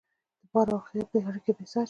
د 0.41 0.43
باور 0.51 0.67
او 0.73 0.79
خیال 0.87 1.21
اړیکه 1.29 1.51
بېساري 1.57 1.77
ده. 1.77 1.79